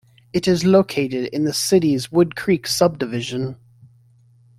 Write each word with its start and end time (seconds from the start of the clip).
It 0.33 0.47
is 0.47 0.65
located 0.65 1.25
in 1.27 1.43
the 1.43 1.53
city's 1.53 2.07
WoodCreek 2.07 2.65
subdivision. 2.65 3.57